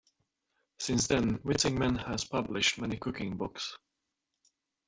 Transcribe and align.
Since 0.79 1.05
then, 1.05 1.37
Witzigmann 1.43 2.03
has 2.07 2.25
published 2.25 2.79
many 2.81 2.97
cooking 2.97 3.37
books. 3.37 3.77